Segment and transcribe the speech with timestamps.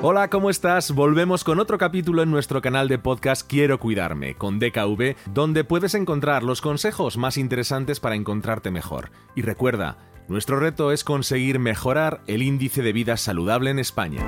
[0.00, 0.92] Hola, ¿cómo estás?
[0.92, 5.94] Volvemos con otro capítulo en nuestro canal de podcast Quiero Cuidarme, con DKV, donde puedes
[5.94, 9.10] encontrar los consejos más interesantes para encontrarte mejor.
[9.34, 9.98] Y recuerda,
[10.28, 14.24] nuestro reto es conseguir mejorar el índice de vida saludable en España.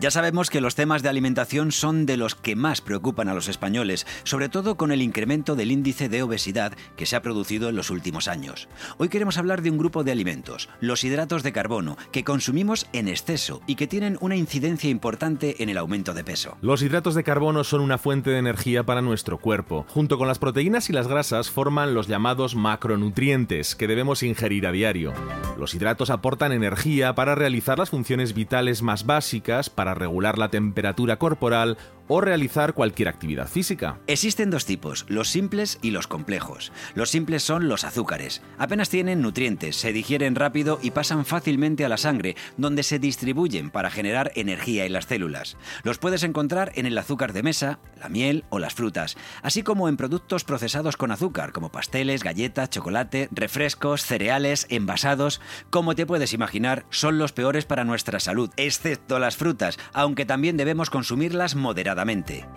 [0.00, 3.48] Ya sabemos que los temas de alimentación son de los que más preocupan a los
[3.48, 7.76] españoles, sobre todo con el incremento del índice de obesidad que se ha producido en
[7.76, 8.70] los últimos años.
[8.96, 13.08] Hoy queremos hablar de un grupo de alimentos, los hidratos de carbono, que consumimos en
[13.08, 16.56] exceso y que tienen una incidencia importante en el aumento de peso.
[16.62, 19.84] Los hidratos de carbono son una fuente de energía para nuestro cuerpo.
[19.90, 24.72] Junto con las proteínas y las grasas forman los llamados macronutrientes que debemos ingerir a
[24.72, 25.12] diario.
[25.58, 31.16] Los hidratos aportan energía para realizar las funciones vitales más básicas, para regular la temperatura
[31.16, 31.76] corporal
[32.12, 34.00] o realizar cualquier actividad física.
[34.08, 36.72] Existen dos tipos, los simples y los complejos.
[36.96, 38.42] Los simples son los azúcares.
[38.58, 43.70] Apenas tienen nutrientes, se digieren rápido y pasan fácilmente a la sangre, donde se distribuyen
[43.70, 45.56] para generar energía en las células.
[45.84, 49.88] Los puedes encontrar en el azúcar de mesa, la miel o las frutas, así como
[49.88, 55.40] en productos procesados con azúcar, como pasteles, galletas, chocolate, refrescos, cereales, envasados.
[55.70, 60.56] Como te puedes imaginar, son los peores para nuestra salud, excepto las frutas, aunque también
[60.56, 61.99] debemos consumirlas moderadamente.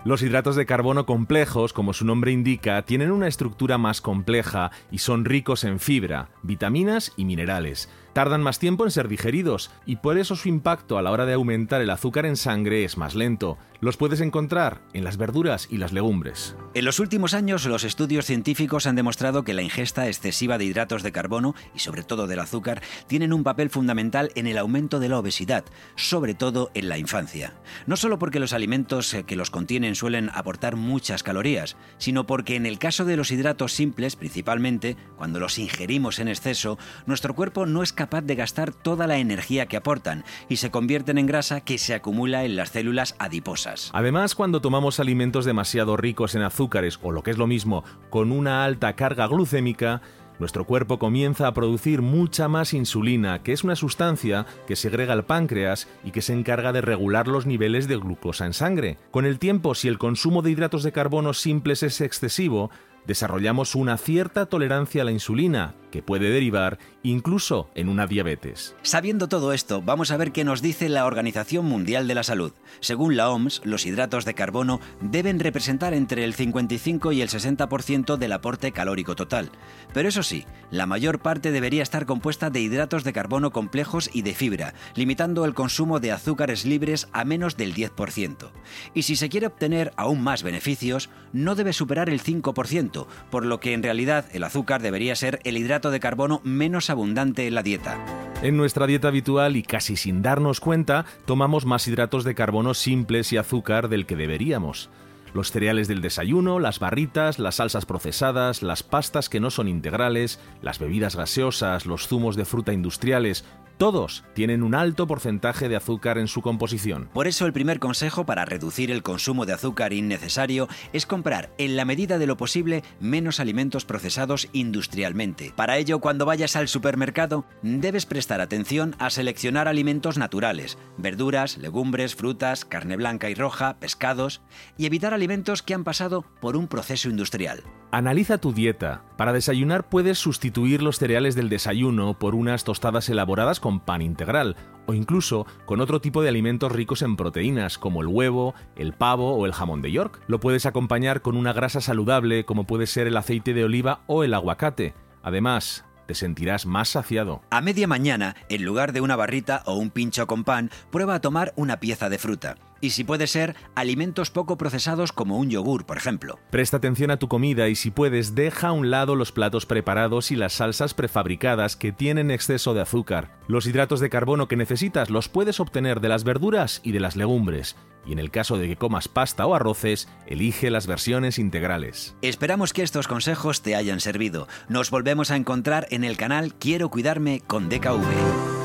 [0.04, 4.98] Los hidratos de carbono complejos, como su nombre indica, tienen una estructura más compleja y
[4.98, 10.16] son ricos en fibra, vitaminas y minerales tardan más tiempo en ser digeridos y por
[10.16, 13.58] eso su impacto a la hora de aumentar el azúcar en sangre es más lento.
[13.84, 16.56] Los puedes encontrar en las verduras y las legumbres.
[16.72, 21.02] En los últimos años los estudios científicos han demostrado que la ingesta excesiva de hidratos
[21.02, 25.10] de carbono y sobre todo del azúcar tienen un papel fundamental en el aumento de
[25.10, 27.52] la obesidad, sobre todo en la infancia.
[27.86, 32.56] No solo porque los alimentos eh, que los contienen suelen aportar muchas calorías, sino porque
[32.56, 37.66] en el caso de los hidratos simples principalmente, cuando los ingerimos en exceso, nuestro cuerpo
[37.66, 41.26] no es capaz capaz de gastar toda la energía que aportan y se convierten en
[41.26, 43.73] grasa que se acumula en las células adiposas.
[43.92, 48.32] Además, cuando tomamos alimentos demasiado ricos en azúcares o lo que es lo mismo, con
[48.32, 50.00] una alta carga glucémica,
[50.38, 55.24] nuestro cuerpo comienza a producir mucha más insulina, que es una sustancia que segrega el
[55.24, 58.98] páncreas y que se encarga de regular los niveles de glucosa en sangre.
[59.10, 62.70] Con el tiempo, si el consumo de hidratos de carbono simples es excesivo,
[63.06, 68.74] desarrollamos una cierta tolerancia a la insulina, que puede derivar incluso en una diabetes.
[68.82, 72.52] Sabiendo todo esto, vamos a ver qué nos dice la Organización Mundial de la Salud.
[72.80, 78.16] Según la OMS, los hidratos de carbono deben representar entre el 55 y el 60%
[78.16, 79.52] del aporte calórico total.
[79.92, 84.22] Pero eso sí, la mayor parte debería estar compuesta de hidratos de carbono complejos y
[84.22, 88.50] de fibra, limitando el consumo de azúcares libres a menos del 10%.
[88.94, 93.60] Y si se quiere obtener aún más beneficios, no debe superar el 5%, por lo
[93.60, 95.56] que en realidad el azúcar debería ser el
[95.90, 97.98] de carbono menos abundante en la dieta.
[98.42, 103.32] En nuestra dieta habitual y casi sin darnos cuenta, tomamos más hidratos de carbono simples
[103.32, 104.90] y azúcar del que deberíamos.
[105.32, 110.38] Los cereales del desayuno, las barritas, las salsas procesadas, las pastas que no son integrales,
[110.62, 113.44] las bebidas gaseosas, los zumos de fruta industriales,
[113.76, 117.08] todos tienen un alto porcentaje de azúcar en su composición.
[117.12, 121.76] Por eso el primer consejo para reducir el consumo de azúcar innecesario es comprar en
[121.76, 125.52] la medida de lo posible menos alimentos procesados industrialmente.
[125.56, 132.14] Para ello, cuando vayas al supermercado, debes prestar atención a seleccionar alimentos naturales, verduras, legumbres,
[132.14, 134.42] frutas, carne blanca y roja, pescados,
[134.76, 137.62] y evitar alimentos que han pasado por un proceso industrial.
[137.94, 139.04] Analiza tu dieta.
[139.16, 144.56] Para desayunar puedes sustituir los cereales del desayuno por unas tostadas elaboradas con pan integral
[144.86, 149.36] o incluso con otro tipo de alimentos ricos en proteínas como el huevo, el pavo
[149.36, 150.20] o el jamón de York.
[150.26, 154.24] Lo puedes acompañar con una grasa saludable como puede ser el aceite de oliva o
[154.24, 154.92] el aguacate.
[155.22, 157.42] Además, te sentirás más saciado.
[157.50, 161.20] A media mañana, en lugar de una barrita o un pincho con pan, prueba a
[161.20, 165.86] tomar una pieza de fruta y si puede ser, alimentos poco procesados como un yogur,
[165.86, 166.38] por ejemplo.
[166.50, 170.30] Presta atención a tu comida y si puedes, deja a un lado los platos preparados
[170.30, 173.38] y las salsas prefabricadas que tienen exceso de azúcar.
[173.48, 177.16] Los hidratos de carbono que necesitas los puedes obtener de las verduras y de las
[177.16, 177.74] legumbres.
[178.06, 182.14] Y en el caso de que comas pasta o arroces, elige las versiones integrales.
[182.20, 184.46] Esperamos que estos consejos te hayan servido.
[184.68, 188.63] Nos volvemos a encontrar en el canal Quiero Cuidarme con DKV.